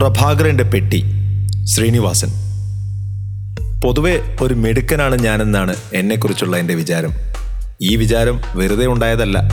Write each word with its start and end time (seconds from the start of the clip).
പ്രഭാകരന്റെ 0.00 0.64
പെട്ടി 0.64 1.04
ശ്രീനിവാസൻ. 1.64 2.28
പൊതുവെ 3.80 4.36
ഒരു 4.42 4.54
മിടുക്കനാണ് 4.54 5.22
ഞാനെന്നാണ് 5.22 5.74
എന്നെക്കുറിച്ചുള്ള 5.94 6.56
എന്റെ 6.56 6.74
വിചാരം. 6.74 7.10
ഈ 7.82 7.96
വിചാരം 7.96 8.40
വെറുതെ 8.54 8.86
ഉണ്ടായതല്ല. 8.86 9.50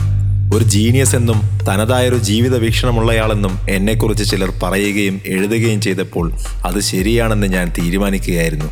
ഒരു 0.54 0.64
ജീനിയസ് 0.64 1.16
എന്നും 1.16 1.40
തനതായൊരു 1.68 2.16
ജീവിത 2.16 2.56
വീക്ഷണമുള്ളയാളെന്നും 2.56 3.58
എന്നെക്കുറിച്ച് 3.70 4.30
ചിലർ 4.30 4.52
പറയുകയും 4.62 5.20
എഴുതുകയും 5.26 5.80
ചെയ്തപ്പോൾ 5.80 6.32
അത് 6.66 6.80
ശരിയാണെന്ന് 6.80 7.46
ഞാൻ 7.46 7.72
തീരുമാനിക്കുകയായിരുന്നു. 7.78 8.64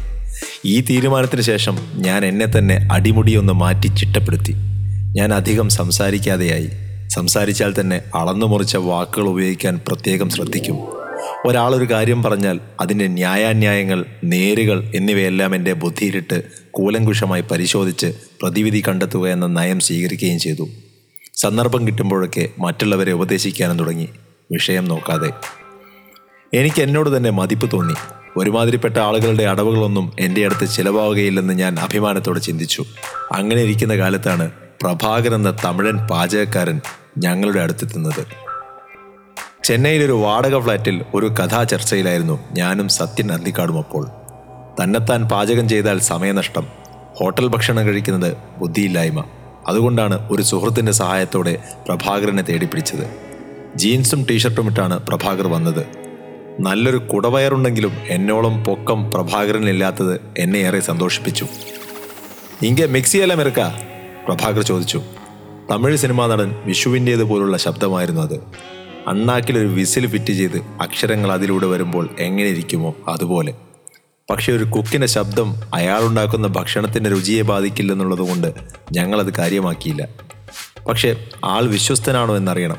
ഈ 0.64 0.80
തീരുമാനത്തിന് 0.80 1.42
ശേഷം 1.42 1.78
ഞാൻ 1.94 2.24
എന്നെ 2.26 2.46
തന്നെ 2.46 2.88
അടിമുടിയൊന്ന് 2.92 3.52
മാറ്റി 3.52 3.86
ചിട്ടപ്പെടുത്തി. 3.86 4.52
ഞാൻ 5.16 5.34
അധികം 5.34 5.68
സംസാരിക്കാതെയായി. 5.68 6.68
സംസാരിച്ചാൽ 7.08 7.74
തന്നെ 7.80 8.00
അളന്നു 8.14 8.46
മുറിച്ച 8.46 8.76
വാക്കുകൾ 8.76 9.26
ഉപയോഗിക്കാൻ 9.26 9.80
പ്രത്യേകം 9.88 10.30
ശ്രദ്ധിക്കും. 10.30 10.95
ഒരാളൊരു 11.46 11.84
കാര്യം 11.84 12.22
പറഞ്ഞാൽ 12.22 12.60
അതിന്റെ 12.80 13.06
ന്യായാന്യായങ്ങൾ 13.06 14.04
നേരുകൾ 14.24 14.92
എന്നിവയെല്ലാം 14.94 15.54
എന്റെ 15.54 15.72
ബുദ്ധിയിലിട്ട് 15.72 16.42
കൂലങ്കുഷമായി 16.70 17.42
പരിശോധിച്ച് 17.42 18.06
പ്രതിവിധി 18.42 18.82
കണ്ടെത്തുക 18.88 19.28
എന്ന 19.28 19.46
നയം 19.46 19.80
സ്വീകരിക്കുകയും 19.80 20.38
ചെയ്തു. 20.38 20.68
സന്ദർഭം 21.34 21.86
കിട്ടുമ്പോഴൊക്കെ 21.86 22.48
മറ്റുള്ളവരെ 22.58 23.12
ഉപദേശിക്കാനും 23.12 23.78
തുടങ്ങി. 23.78 24.08
വിഷയം 24.52 24.84
നോക്കാതെ. 24.84 25.30
എനിക്ക് 26.54 26.82
എന്നോട് 26.82 27.16
തന്നെ 27.16 27.30
മതിപ്പ് 27.30 27.70
തോന്നി. 27.72 27.94
ഒരുമാതിരിപ്പെട്ട 28.36 28.98
ആളുകളുടെ 28.98 29.44
അടവുകളൊന്നും 29.44 30.12
എന്റെ 30.20 30.44
അടുത്ത് 30.44 30.68
ചിലവാകുകയില്ലെന്ന് 30.68 31.54
ഞാൻ 31.54 31.78
അഭിമാനത്തോടെ 31.78 32.38
ചിന്തിച്ചു. 32.38 32.84
അങ്ങനെ 33.32 33.62
ഇരിക്കുന്ന 33.62 33.96
കാലത്താണ് 33.96 34.50
പ്രഭാകർ 34.82 35.34
എന്ന 35.34 35.56
തമിഴൻ 35.64 35.96
പാചകക്കാരൻ 35.96 36.80
ഞങ്ങളുടെ 37.18 37.60
അടുത്തെത്തുന്നത്. 37.60 38.45
ചെന്നൈയിലൊരു 39.66 40.12
വാടക 40.12 40.58
ഫ്ലാറ്റിൽ 40.58 41.04
ഒരു 41.14 41.26
കഥാ 41.26 41.64
ചർച്ചയിലായിരുന്നു 41.64 42.40
ഞാനും 42.52 42.88
സത്യൻ 42.88 43.32
അന്തിക്കാടും 43.32 43.78
അപ്പോൾ. 43.78 44.08
തന്നെത്താൻ 44.82 45.24
പാചകം 45.24 45.68
ചെയ്താൽ 45.68 45.98
സമയനഷ്ടം 45.98 46.66
ഹോട്ടൽ 47.16 47.46
ഭക്ഷണം 47.46 47.86
കഴിക്കുന്നത് 47.86 48.36
ബുദ്ധിയില്ലായ്മ. 48.58 49.24
അതുകൊണ്ടാണ് 49.68 50.28
ഒരു 50.30 50.42
സുഹൃത്തിന്റെ 50.42 50.92
സഹായത്തോടെ 50.92 51.58
പ്രഭാകരനെ 51.88 52.42
തേടിപ്പിടിച്ചത്. 52.42 53.16
ജീൻസും 53.76 54.26
ടീഷർട്ടും 54.30 54.66
ഇട്ടാണ് 54.66 55.06
പ്രഭാകർ 55.06 55.46
വന്നത്. 55.48 55.86
നല്ലൊരു 56.60 56.96
കുടവയറുണ്ടെങ്കിലും 56.96 57.92
എന്നോളം 58.08 58.64
പൊക്കം 58.64 59.10
പ്രഭാകരനില്ലാത്തത് 59.10 60.20
എന്നെ 60.38 60.58
ഏറെ 60.58 60.80
സന്തോഷിപ്പിച്ചു. 60.80 61.46
ഇങ്ക 62.62 62.84
മിക്സിയെല്ലാം 62.84 63.40
ഇറക്ക 63.40 63.60
പ്രഭാകർ 64.26 64.62
ചോദിച്ചു. 64.62 65.02
തമിഴ് 65.70 65.96
സിനിമാ 65.96 66.26
നടൻ 66.26 66.54
വിഷുവിന്റേത് 66.64 67.24
പോലുള്ള 67.24 67.56
ശബ്ദമായിരുന്നു 67.56 68.22
അത്. 68.22 68.40
അണ്ണാക്കിലൊരു 69.06 69.66
വിസിൽ 69.66 70.06
ഫിറ്റ് 70.06 70.32
ചെയ്ത് 70.32 70.58
അക്ഷരങ്ങൾ 70.82 71.32
അതിലൂടെ 71.32 71.66
വരുമ്പോൾ 71.66 72.08
എങ്ങനെ 72.18 72.48
ഇരിക്കുമോ 72.48 72.94
അതുപോലെ. 73.08 73.54
പക്ഷെ 74.30 74.52
ഒരു 74.52 74.64
കുക്കിന്റെ 74.64 75.06
ശബ്ദം 75.06 75.54
അയാളുണ്ടാക്കുന്ന 75.74 76.46
ഭക്ഷണത്തിന്റെ 76.46 77.10
രുചിയെ 77.10 77.42
ബാധിക്കില്ലെന്നുള്ളത് 77.42 78.18
കൊണ്ട് 78.18 78.54
ഞങ്ങളത് 78.92 79.34
കാര്യമാക്കിയില്ല. 79.34 80.08
പക്ഷേ 80.88 81.26
ആൾ 81.44 81.66
വിശ്വസ്തനാണോ 81.66 82.36
എന്നറിയണം. 82.36 82.76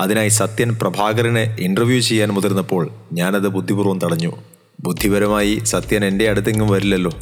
അതിനായി 0.00 0.28
സത്യൻ 0.28 0.74
പ്രഭാകരനെ 0.74 1.56
ഇന്റർവ്യൂ 1.60 2.00
ചെയ്യാൻ 2.00 2.28
മുതിർന്നപ്പോൾ 2.28 2.90
ഞാനത് 3.12 3.48
ബുദ്ധിപൂർവം 3.48 3.98
തടഞ്ഞു. 3.98 4.32
ബുദ്ധിപരമായി 4.80 5.60
സത്യൻ 5.64 6.04
എന്റെ 6.04 6.28
അടുത്തെങ്ങും 6.28 6.68
വരില്ലല്ലോ. 6.68 7.12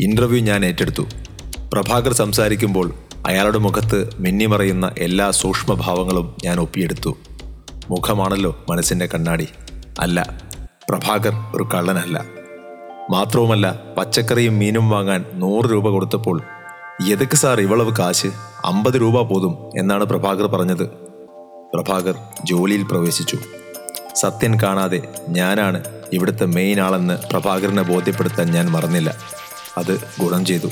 ഇന്റർവ്യൂ 0.00 0.44
ഞാൻ 0.44 0.66
ഏറ്റെടുത്തു. 0.66 1.02
പ്രഭാകർ 1.72 2.12
സംസാരിക്കുമ്പോൾ 2.12 2.94
അയാളുടെ 3.26 3.58
മുഖത്ത് 3.58 4.10
മിന്നിമറയുന്ന 4.18 4.90
എല്ലാ 4.98 5.30
സൂക്ഷ്മഭാവങ്ങളും 5.30 6.36
ഞാൻ 6.44 6.60
ഒപ്പിയെടുത്തു. 6.60 7.16
മുഖമാണല്ലോ 7.90 8.64
മനസ്സിന്റെ 8.70 9.06
കണ്ണാടി. 9.06 9.48
അല്ല 10.00 10.34
പ്രഭാകർ 10.88 11.32
ഒരു 11.54 11.68
കള്ളനല്ല. 11.74 12.24
മാത്രവുമല്ല 13.10 13.82
പച്ചക്കറിയും 13.98 14.58
മീനും 14.58 14.90
വാങ്ങാൻ 14.90 15.24
നൂറ് 15.34 15.64
രൂപ 15.72 15.88
കൊടുത്തപ്പോൾ 15.88 16.42
എതുക്ക് 17.10 17.36
സാർ 17.36 17.60
ഇവളവ് 17.60 17.96
കാശ്? 17.96 18.26
അമ്പത് 18.64 19.00
രൂപ 19.00 19.22
പോതും 19.22 19.70
എന്നാണ് 19.78 20.04
പ്രഭാകർ 20.04 20.46
പറഞ്ഞത്. 20.46 20.88
പ്രഭാകർ 21.74 22.14
ജോലിയിൽ 22.44 22.82
പ്രവേശിച്ചു. 22.82 23.38
സത്യൻ 24.14 24.60
കാണാതെ 24.62 25.02
ഞാനാണ് 25.28 25.84
ഇവിടുത്തെ 26.12 26.44
മെയിൻ 26.44 26.80
ആളെന്ന് 26.80 27.18
പ്രഭാകരനെ 27.32 27.82
ബോധ്യപ്പെടുത്താൻ 27.82 28.52
ഞാൻ 28.52 28.70
മറന്നില്ല. 28.70 29.16
അത് 29.78 30.00
ഗുണം 30.20 30.44
ചെയ്തു. 30.44 30.66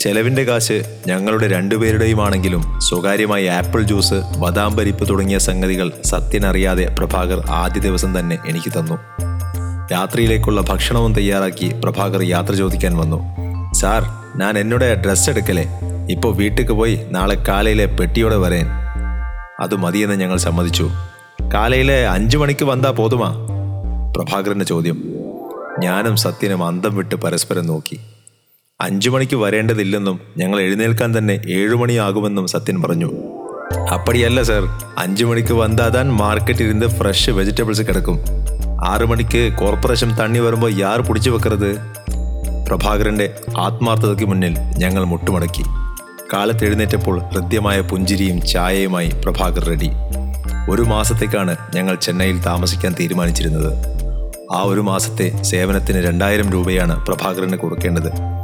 ചെലവിന്റെ 0.00 0.44
കാശ് 0.44 1.00
ഞങ്ങളുടെ 1.06 1.48
രണ്ടുപേരുടെയുമാണെങ്കിലും 1.48 2.80
സ്വകാര്യമായി 2.80 3.46
ആപ്പിൾ 3.46 3.82
ജ്യൂസ് 3.82 4.14
ബദാം 4.14 4.76
പരിപ്പ് 4.76 5.08
തുടങ്ങിയ 5.08 5.38
സംഗതികൾ 5.38 5.92
സത്യനറിയാതെ 6.04 6.94
പ്രഭാകർ 6.98 7.46
ആദ്യ 7.50 7.80
ദിവസം 7.80 8.18
തന്നെ 8.18 8.38
എനിക്ക് 8.46 8.70
തന്നു. 8.78 8.98
രാത്രിയിലേക്കുള്ള 9.92 10.60
ഭക്ഷണവും 10.60 11.12
തയ്യാറാക്കി 11.12 11.72
പ്രഭാകർ 11.84 12.22
യാത്ര 12.22 12.54
ചോദിക്കാൻ 12.54 12.96
വന്നു. 12.96 13.36
സാർ 13.72 14.02
ഞാൻ 14.38 14.58
എന്നോട് 14.58 14.94
ഡ്രസ്സ് 14.94 15.30
എടുക്കലേ 15.30 15.68
ഇപ്പോൾ 16.10 16.36
വീട്ടിക്ക് 16.36 16.72
പോയി 16.72 17.06
നാളെ 17.10 17.34
കാലയിലെ 17.48 17.86
പെട്ടിയോടെ 17.86 18.36
വരേൻ. 18.36 18.66
അത് 19.60 19.74
മതിയെന്ന് 19.74 20.14
ഞങ്ങൾ 20.14 20.36
സമ്മതിച്ചു. 20.36 20.90
കാലയിലെ 21.54 22.08
അഞ്ചു 22.08 22.38
മണിക്ക് 22.38 22.64
വന്നാ 22.64 22.90
പോതുമാ? 22.90 23.34
പ്രഭാകരന്റെ 24.16 24.64
ചോദ്യം. 24.64 25.02
ഞാനും 25.78 26.16
സത്യനും 26.16 26.66
അന്തം 26.66 26.96
വിട്ട് 26.96 27.14
പരസ്പരം 27.14 27.66
നോക്കി. 27.66 28.00
അഞ്ചു 28.80 29.10
മണിക്ക് 29.10 29.36
വരേണ്ടതില്ലെന്നും 29.36 30.20
ഞങ്ങൾ 30.36 30.60
എഴുന്നേൽക്കാൻ 30.60 31.18
തന്നെ 31.18 31.40
ഏഴുമണിയാകുമെന്നും 31.48 32.46
സത്യൻ 32.46 32.82
പറഞ്ഞു. 32.82 33.10
അപ്പടിയല്ല 33.92 34.42
സർ. 34.42 34.66
അഞ്ചു 34.98 35.24
മണിക്ക് 35.24 35.52
വന്നാതാൻ 35.52 36.12
മാർക്കറ്റിൽ 36.12 36.64
ഇരുന്ന് 36.64 36.86
ഫ്രഷ് 36.86 37.30
വെജിറ്റബിൾസ് 37.30 37.82
കിടക്കും. 37.82 38.20
ആറു 38.84 39.06
മണിക്ക് 39.06 39.52
കോർപ്പറേഷൻ 39.56 40.16
തണ്ണി 40.20 40.38
വരുമ്പോൾ 40.38 40.78
യാർ 40.78 41.00
പിടിച്ചു 41.00 41.30
വെക്കരുത്. 41.30 41.76
പ്രഭാകരന്റെ 42.68 43.34
ആത്മാർത്ഥതയ്ക്ക് 43.58 44.24
മുന്നിൽ 44.24 44.58
ഞങ്ങൾ 44.78 45.04
മുട്ടുമടക്കി. 45.04 45.64
കാലത്ത് 46.32 46.64
എഴുന്നേറ്റപ്പോൾ 46.64 47.20
ഹൃദ്യമായ 47.20 47.80
പുഞ്ചിരിയും 47.80 48.42
ചായയുമായി 48.42 49.10
പ്രഭാകർ 49.24 49.64
റെഡി. 49.64 49.90
ഒരു 50.70 50.82
മാസത്തേക്കാണ് 50.82 51.56
ഞങ്ങൾ 51.74 51.94
ചെന്നൈയിൽ 51.94 52.42
താമസിക്കാൻ 52.42 52.94
തീരുമാനിച്ചിരുന്നത്. 53.00 53.72
ആ 54.56 54.62
ഒരു 54.62 54.80
മാസത്തെ 54.80 55.42
സേവനത്തിന് 55.42 56.06
രണ്ടായിരം 56.06 56.50
രൂപയാണ് 56.50 57.06
പ്രഭാകരന് 57.06 57.56
കൊടുക്കേണ്ടത്. 57.56 58.35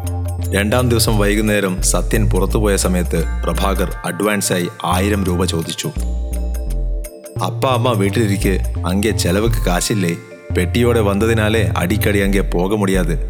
രണ്ടാം 0.51 0.89
ദിവസം 0.89 1.19
വൈകുന്നേരം 1.19 1.83
സത്യൻ 1.83 2.31
പുറത്തുപോയ 2.31 2.77
സമയത്ത് 2.77 3.25
പ്രഭാകർ 3.45 3.95
അഡ്വാൻസായി 4.05 4.69
ആയിരം 4.85 5.25
രൂപ 5.25 5.45
ചോദിച്ചു. 5.45 5.89
അപ്പ 7.47 7.67
അമ്മ 7.67 7.93
വീട്ടിലിരിക്കെ. 7.93 8.75
അങ്കെ 8.87 9.11
ചെലവക്ക് 9.11 9.65
കാശില്ലേ? 9.67 10.17
പെട്ടിയോടെ 10.59 11.01
വന്നതിനാലേ 11.01 11.73
അടിക്കടി 11.77 12.19
അങ്കെ 12.19 12.41
പോക 12.41 12.75
മുടിയാതെ. 12.75 13.29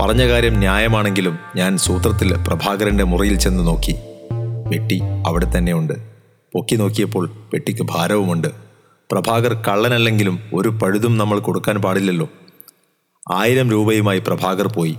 പറഞ്ഞ 0.00 0.28
കാര്യം 0.28 0.54
ന്യായമാണെങ്കിലും 0.54 1.38
ഞാൻ 1.56 1.78
സൂത്രത്തിൽ 1.78 2.36
പ്രഭാകരന്റെ 2.36 3.04
മുറിയിൽ 3.04 3.38
ചെന്ന് 3.38 3.66
നോക്കി. 3.66 3.94
പെട്ടി 4.72 5.00
അവിടെ 5.26 5.46
തന്നെയുണ്ട്. 5.58 5.92
പൊക്കി 6.52 6.76
നോക്കിയപ്പോൾ 6.76 7.32
പെട്ടിക്ക് 7.52 7.82
ഭാരവുമുണ്ട്. 7.82 8.48
പ്രഭാകർ 9.12 9.62
കള്ളനല്ലെങ്കിലും 9.68 10.40
ഒരു 10.54 10.68
പഴുതും 10.68 11.18
നമ്മൾ 11.18 11.38
കൊടുക്കാൻ 11.38 11.76
പാടില്ലല്ലോ. 11.76 12.28
ആയിരം 13.32 13.70
രൂപയുമായി 13.70 14.18
പ്രഭാകർ 14.18 14.68
പോയി. 14.68 14.96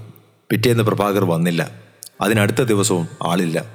പിറ്റേന്ന് 0.52 0.84
പ്രഭാകർ 0.84 1.26
വന്നില്ല. 1.26 1.72
അതിനടുത്ത 2.22 2.62
ദിവസവും 2.62 3.08
ആളില്ല. 3.28 3.66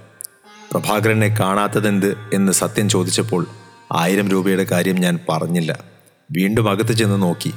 പ്രഭാകരനെ 0.73 1.37
കാണാത്തതെന്ത് 1.41 2.17
എന്ന് 2.33 2.53
സത്യം 2.53 2.89
ചോദിച്ചപ്പോൾ 2.89 3.47
ആയിരം 3.93 4.29
രൂപയുടെ 4.29 4.65
കാര്യം 4.65 4.95
ഞാൻ 4.95 5.19
പറഞ്ഞില്ല. 5.29 5.85
വീണ്ടും 6.31 6.71
അകത്ത് 6.71 6.93
ചെന്ന് 6.93 7.23
നോക്കി. 7.23 7.53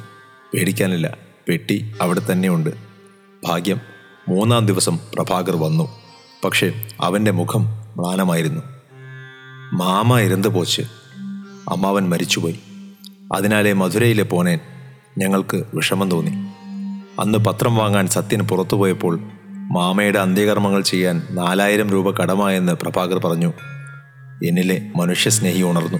പേടിക്കാനില്ല. 0.53 1.17
പെട്ടി 1.49 1.95
അവിടെ 2.01 2.21
തന്നെയുണ്ട്. 2.31 2.69
ഭാഗ്യം 3.43 3.81
മൂന്നാം 4.29 4.65
ദിവസം 4.65 4.99
പ്രഭാകർ 5.15 5.55
വന്നു. 5.55 5.89
പക്ഷേ 6.45 6.87
അവന്റെ 7.01 7.31
മുഖം 7.31 7.65
മ്ലാനമായിരുന്നു. 7.97 8.61
മാമ 9.73 10.19
ഇരന്ന് 10.19 10.47
പോച്ച്? 10.47 10.81
അമ്മാവൻ 11.69 12.09
മരിച്ചുപോയി. 12.09 12.59
അതിനാലെ 13.35 13.73
മധുരയിലെ 13.73 14.23
പോനേൻ 14.23 14.59
ഞങ്ങൾക്ക് 15.17 15.63
വിഷമം 15.73 16.11
തോന്നി. 16.11 16.38
അന്ന് 17.19 17.37
പത്രം 17.37 17.75
വാങ്ങാൻ 17.75 18.07
സത്യൻ 18.07 18.47
പുറത്തുപോയപ്പോൾ 18.47 19.19
മാമയുടെ 19.49 20.19
അന്ത്യകർമ്മങ്ങൾ 20.19 20.81
ചെയ്യാൻ 20.81 21.21
നാലായിരം 21.31 21.89
രൂപ 21.89 22.11
കടമായെന്ന് 22.11 22.71
പ്രഭാകർ 22.71 23.27
പറഞ്ഞു. 23.27 23.53
എന്നിലെ 24.45 24.91
മനുഷ്യസ്നേഹി 24.95 25.63
ഉണർന്നു. 25.63 25.97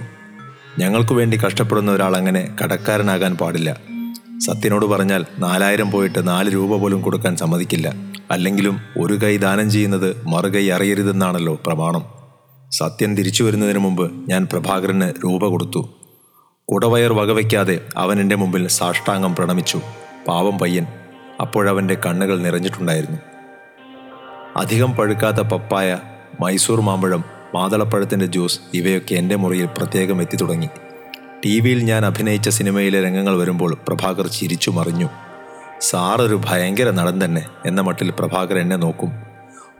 ഞങ്ങൾക്കു 0.78 1.14
വേണ്ടി 1.14 1.36
കഷ്ടപ്പെടുന്ന 1.36 1.92
ഒരാൾ 1.92 2.16
അങ്ങനെ 2.16 2.56
കടക്കാരനാകാൻ 2.64 3.36
പാടില്ല. 3.36 3.76
സത്യനോട് 4.46 4.86
പറഞ്ഞാൽ 4.86 5.24
നാലായിരം 5.38 5.90
പോയിട്ട് 5.90 6.28
നാല് 6.28 6.54
രൂപ 6.54 6.76
പോലും 6.76 7.02
കൊടുക്കാൻ 7.02 7.36
സമ്മതിക്കില്ല. 7.36 7.94
അല്ലെങ്കിലും 8.30 8.80
ഒരു 8.98 9.14
കൈ 9.14 9.36
ദാനം 9.36 9.70
ചെയ്യുന്നത് 9.70 10.26
മറുകൈ 10.26 10.68
അറിയരുതെന്നാണല്ലോ 10.68 11.54
പ്രമാണം. 11.66 12.04
സത്യൻ 12.70 13.14
തിരിച്ചു 13.14 13.44
വരുന്നതിന് 13.44 13.78
മുമ്പ് 13.78 14.12
ഞാൻ 14.30 14.46
പ്രഭാകരന് 14.52 15.12
രൂപ 15.24 15.46
കൊടുത്തു. 15.46 15.88
കുടവയർ 16.72 17.12
വകവയ്ക്കാതെ 17.12 17.80
അവൻ 17.96 18.20
എന്റെ 18.20 18.36
മുമ്പിൽ 18.36 18.68
സാഷ്ടാംഗം 18.68 19.34
പ്രണമിച്ചു. 19.34 19.80
പാവം 20.28 20.58
പയ്യൻ. 20.58 20.86
അപ്പോഴവന്റെ 21.40 21.94
കണ്ണുകൾ 21.94 22.38
നിറഞ്ഞിട്ടുണ്ടായിരുന്നു. 22.38 23.18
അധികം 24.56 24.92
പഴുക്കാത്ത 24.92 25.36
പപ്പായ 25.36 25.98
മൈസൂർ 26.40 26.80
മാമ്പഴം 26.80 27.24
മാതളപ്പഴത്തിന്റെ 27.54 28.26
ജ്യൂസ് 28.26 28.60
ഇവയൊക്കെ 28.74 29.14
എന്റെ 29.14 29.36
മുറിയിൽ 29.36 29.66
പ്രത്യേകം 29.66 30.22
എത്തി 30.22 30.36
തുടങ്ങി. 30.36 30.68
ടി 31.44 31.60
വിയിൽ 31.60 31.84
ഞാൻ 31.84 32.06
അഭിനയിച്ച 32.06 32.48
സിനിമയിലെ 32.48 33.02
രംഗങ്ങൾ 33.02 33.36
വരുമ്പോൾ 33.38 33.76
പ്രഭാകർ 33.88 34.26
ചിരിച്ചു 34.26 34.70
മറിഞ്ഞു. 34.70 35.08
സാറൊരു 35.80 36.40
ഭയങ്കര 36.44 36.90
നടൻ 36.90 37.24
തന്നെ 37.24 37.46
എന്ന 37.66 37.80
മട്ടിൽ 37.80 38.10
പ്രഭാകർ 38.10 38.58
എന്നെ 38.58 38.76
നോക്കും. 38.76 39.12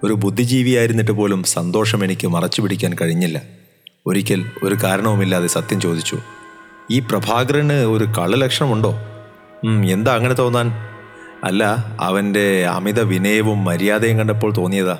ഒരു 0.04 0.12
ബുദ്ധിജീവിയായിരുന്നിട്ട് 0.12 1.10
പോലും 1.10 1.42
സന്തോഷം 1.42 2.04
എനിക്ക് 2.04 2.26
മറച്ചു 2.26 2.62
പിടിക്കാൻ 2.62 2.94
കഴിഞ്ഞില്ല. 3.00 3.42
ഒരിക്കൽ 4.06 4.50
ഒരു 4.62 4.76
കാരണവുമില്ലാതെ 4.84 5.46
സത്യം 5.46 5.80
ചോദിച്ചു. 5.80 6.18
ഈ 6.90 7.00
പ്രഭാകരന് 7.00 7.72
ഒരു 7.72 8.04
കള്ളലക്ഷണമുണ്ടോ? 8.04 8.94
എന്താ 9.90 10.14
അങ്ങനെ 10.14 10.34
തോന്നാൻ? 10.34 10.89
അല്ല 11.44 11.86
അവന്റെ 12.00 12.66
അമിത 12.66 13.00
വിനയവും 13.00 13.64
മര്യാദയും 13.64 14.18
കണ്ടപ്പോൾ 14.18 14.52
തോന്നിയതാ. 14.56 14.96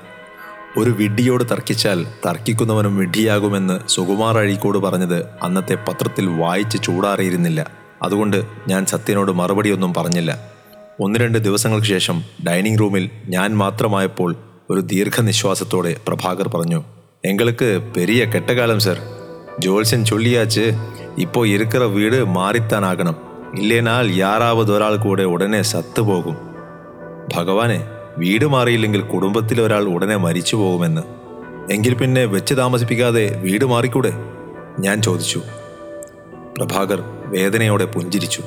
ഒരു 0.78 0.90
വിഡ്ഢിയോട് 0.90 1.44
തർക്കിച്ചാൽ 1.44 2.06
തർക്കിക്കുന്നവനും 2.26 2.96
വിഡ്ഢിയാകുമെന്ന് 2.96 3.88
സുകുമാർ 3.88 4.38
അഴീക്കോട് 4.38 4.78
പറഞ്ഞത് 4.78 5.24
അന്നത്തെ 5.42 5.74
പത്രത്തിൽ 5.74 6.26
വായിച്ച് 6.26 6.78
ചൂടാറിയിരുന്നില്ല. 6.82 7.70
അതുകൊണ്ട് 8.02 8.42
ഞാൻ 8.68 8.86
സത്യനോട് 8.86 9.32
മറുപടിയൊന്നും 9.32 9.94
പറഞ്ഞില്ല. 9.94 10.50
ഒന്ന് 11.00 11.18
രണ്ട് 11.18 11.38
ദിവസങ്ങൾക്ക് 11.38 11.86
ശേഷം 11.86 12.24
ഡൈനിങ് 12.46 12.78
റൂമിൽ 12.80 13.10
ഞാൻ 13.28 13.56
മാത്രമായപ്പോൾ 13.56 14.36
ഒരു 14.70 14.80
ദീർഘനിശ്വാസത്തോടെ 14.80 15.96
പ്രഭാകർ 16.08 16.48
പറഞ്ഞു 16.48 16.84
എങ്ങൾക്ക് 17.24 17.80
പെരിയ 17.96 18.24
കെട്ടകാലം 18.24 18.80
സർ. 18.80 18.98
ജോൽസൻ 19.58 20.04
ചൊല്ലിയാച്ച് 20.04 20.72
ഇപ്പോൾ 21.18 21.46
ഇരിക്കുന്ന 21.46 21.84
വീട് 21.84 22.24
മാറിത്താനാകണം. 22.24 23.29
ഇല്ലേനാൽ 23.54 24.12
യാറാവത് 24.12 24.72
ഒരാൾ 24.72 24.96
കൂടെ 24.96 25.22
ഉടനെ 25.22 25.62
സത്തുപോകും 25.62 26.36
ഭഗവാനെ 27.36 27.86
വീട് 28.18 28.44
മാറിയില്ലെങ്കിൽ 28.44 29.00
കുടുംബത്തിൽ 29.00 29.60
ഒരാൾ 29.60 29.84
ഉടനെ 29.84 30.16
മരിച്ചു 30.16 30.56
പോകുമെന്ന്. 30.56 31.02
എങ്കിൽ 31.72 31.94
പിന്നെ 31.94 32.24
വെച്ച് 32.24 32.54
താമസിപ്പിക്കാതെ 32.54 33.40
വീട് 33.42 33.64
മാറിക്കൂടെ? 33.64 34.12
ഞാൻ 34.80 35.02
ചോദിച്ചു. 35.02 35.42
പ്രഭാകർ 36.58 37.02
വേദനയോടെ 37.24 37.84
പുഞ്ചിരിച്ചു. 37.84 38.42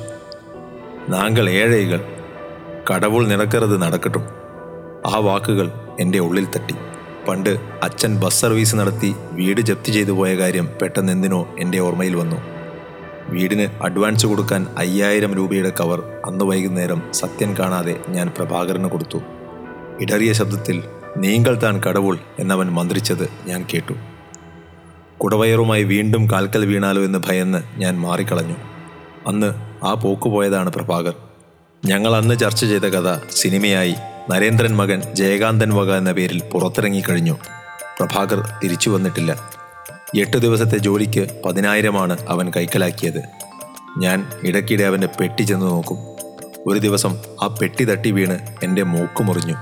നാങ്കൾ 1.08 1.50
ഏഴൈകൾ 1.50 2.00
കടവുൾ 2.92 3.26
നിറക്കരുത് 3.26 3.82
നടക്കട്ടും. 3.82 4.22
ആ 5.06 5.18
വാക്കുകൾ 5.18 5.70
എന്റെ 6.00 6.18
ഉള്ളിൽ 6.18 6.44
തട്ടി. 6.44 6.74
പണ്ട് 7.28 7.50
അച്ഛൻ 7.82 8.16
ബസ് 8.16 8.40
സർവീസ് 8.40 8.76
നടത്തി 8.76 9.14
വീട് 9.32 9.60
ജപ്തി 9.60 9.92
ചെയ്തു 9.92 10.12
പോയ 10.12 10.34
കാര്യം 10.34 10.68
പെട്ടെന്ന് 10.82 11.12
എന്തിനോ 11.12 11.46
എന്റെ 11.58 11.78
ഓർമ്മയിൽ 11.78 12.16
വന്നു. 12.16 12.53
വീടിന് 13.34 13.66
അഡ്വാൻസ് 13.82 14.26
കൊടുക്കാൻ 14.26 14.66
അയ്യായിരം 14.78 15.34
രൂപയുടെ 15.34 15.72
കവർ 15.80 16.02
അന്ന് 16.26 16.44
വൈകുന്നേരം 16.44 17.02
സത്യൻ 17.12 17.56
കാണാതെ 17.58 18.00
ഞാൻ 18.08 18.32
പ്രഭാകരന് 18.36 18.88
കൊടുത്തു. 18.90 19.18
ഇടറിയ 20.00 20.32
ശബ്ദത്തിൽ 20.32 20.82
നീങ്കൾ 21.16 21.54
താൻ 21.54 21.82
കടവുൾ 21.82 22.18
എന്നവൻ 22.38 22.66
മന്ത്രിച്ചത് 22.66 23.28
ഞാൻ 23.46 23.66
കേട്ടു. 23.74 23.94
കുടവയറുമായി 25.18 25.82
വീണ്ടും 25.82 26.30
കാൽക്കൽ 26.30 26.66
വീണാലോ 26.66 27.02
എന്ന് 27.02 27.18
ഭയന്ന് 27.18 27.80
ഞാൻ 27.80 28.00
മാറിക്കളഞ്ഞു. 28.00 28.54
അന്ന് 29.26 29.54
ആ 29.84 29.94
പോക്ക് 29.94 30.28
പോയതാണ് 30.28 30.72
പ്രഭാകർ. 30.72 31.14
ഞങ്ങൾ 31.84 32.16
അന്ന് 32.16 32.38
ചർച്ച 32.38 32.64
ചെയ്ത 32.64 32.82
കഥ 32.82 33.18
സിനിമയായി 33.30 33.94
നരേന്ദ്രൻ 34.30 34.76
മകൻ 34.76 35.02
ജയകാന്തൻ 35.14 35.74
വക 35.74 35.94
എന്ന 35.94 36.12
പേരിൽ 36.12 36.42
പുറത്തിറങ്ങിക്കഴിഞ്ഞു. 36.52 37.36
പ്രഭാകർ 38.00 38.48
തിരിച്ചു 38.64 38.90
വന്നിട്ടില്ല. 38.90 39.63
എട്ട് 40.20 40.36
ദിവസത്തെ 40.36 40.78
ജോലിക്ക് 40.78 41.26
പതിനായിരമാണ് 41.44 42.16
അവൻ 42.28 42.52
കൈക്കലാക്കിയത്. 42.56 43.22
ഞാൻ 43.98 44.26
ഇടയ്ക്കിടെ 44.44 44.84
അവന്റെ 44.84 45.06
പെട്ടി 45.06 45.42
ചെന്ന് 45.42 45.66
നോക്കും. 45.66 45.98
ഒരു 46.66 46.78
ദിവസം 46.78 47.16
ആ 47.42 47.46
പെട്ടി 47.46 47.84
തട്ടി 47.84 48.10
വീണ് 48.10 48.38
എന്റെ 48.62 48.82
മൂക്ക് 48.82 49.22
മുറിഞ്ഞു. 49.22 49.54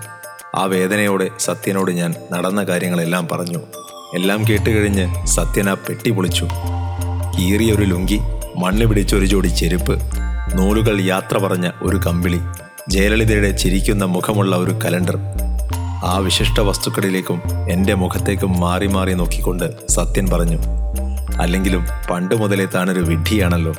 ആ 0.57 0.65
വേദനയോടെ 0.65 1.29
സത്യനോട് 1.39 1.91
ഞാൻ 1.91 2.15
നടന്ന 2.33 2.65
കാര്യങ്ങളെല്ലാം 2.65 3.29
പറഞ്ഞു. 3.33 3.59
എല്ലാം 4.15 4.45
കേട്ടുകഴിഞ്ഞ് 4.49 5.27
സത്യൻ 5.27 5.71
ആ 5.71 5.75
പെട്ടി 5.75 6.11
പൊളിച്ചു. 6.11 6.49
കീറിയൊരു 7.39 7.83
ലുങ്കി 7.83 8.21
മണ്ണ് 8.57 8.87
പിടിച്ചൊരു 8.87 9.27
ജോഡി 9.27 9.49
ചെരുപ്പ് 9.49 10.01
നൂലുകൾ 10.59 11.01
യാത്ര 11.01 11.39
പറഞ്ഞ 11.39 11.71
ഒരു 11.83 11.97
കമ്പിളി 11.97 12.41
ജയലളിതയുടെ 12.89 13.51
ചിരിക്കുന്ന 13.51 14.05
മുഖമുള്ള 14.05 14.57
ഒരു 14.57 14.71
കലണ്ടർ 14.71 15.17
ആ 16.05 16.19
വിശിഷ്ട 16.19 16.61
വസ്തുക്കളിലേക്കും 16.61 17.43
എന്റെ 17.69 17.95
മുഖത്തേക്കും 17.95 18.61
മാറി 18.61 18.87
മാറി 18.87 19.15
നോക്കിക്കൊണ്ട് 19.15 19.89
സത്യൻ 19.89 20.29
പറഞ്ഞു 20.29 20.59
അല്ലെങ്കിലും 21.41 21.87
പണ്ട് 22.11 22.35
മുതലേ 22.35 22.67
താനൊരു 22.67 23.01
വിഡ്ഢിയാണല്ലോ. 23.01 23.73